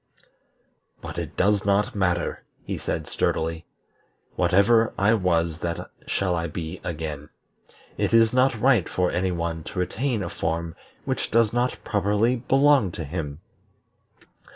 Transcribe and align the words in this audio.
"But 0.99 1.19
it 1.19 1.37
does 1.37 1.63
not 1.63 1.93
matter," 1.93 2.43
he 2.63 2.79
said 2.79 3.05
sturdily. 3.05 3.65
"Whatever 4.35 4.95
I 4.97 5.13
was 5.13 5.59
that 5.59 5.91
shall 6.07 6.35
I 6.35 6.47
be 6.47 6.81
again. 6.83 7.29
It 7.99 8.11
is 8.11 8.33
not 8.33 8.59
right 8.59 8.89
for 8.89 9.11
any 9.11 9.31
one 9.31 9.63
to 9.65 9.77
retain 9.77 10.23
a 10.23 10.29
form 10.31 10.75
which 11.05 11.29
does 11.29 11.53
not 11.53 11.77
properly 11.83 12.35
belong 12.37 12.91
to 12.93 13.03
him. 13.03 13.41